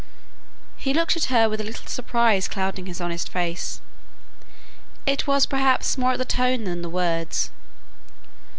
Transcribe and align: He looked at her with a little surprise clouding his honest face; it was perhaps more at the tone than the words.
He 0.77 0.95
looked 0.95 1.15
at 1.15 1.25
her 1.25 1.47
with 1.47 1.61
a 1.61 1.63
little 1.63 1.85
surprise 1.85 2.47
clouding 2.47 2.87
his 2.87 2.99
honest 2.99 3.29
face; 3.29 3.81
it 5.05 5.27
was 5.27 5.45
perhaps 5.45 5.95
more 5.95 6.13
at 6.13 6.17
the 6.17 6.25
tone 6.25 6.63
than 6.63 6.81
the 6.81 6.89
words. 6.89 7.51